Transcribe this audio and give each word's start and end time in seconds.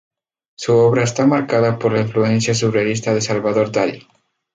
Su 0.57 0.75
obra 0.77 1.03
está 1.03 1.27
marcada 1.27 1.77
por 1.77 1.93
la 1.93 2.01
influencia 2.01 2.55
surrealista 2.55 3.13
de 3.13 3.21
Salvador 3.21 3.71
Dalí. 3.71 4.07